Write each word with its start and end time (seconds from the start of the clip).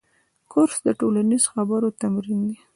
کورس 0.51 0.77
د 0.85 0.89
ټولنیزو 0.99 1.47
خبرو 1.53 1.95
تمرین 2.01 2.41
دی. 2.49 2.57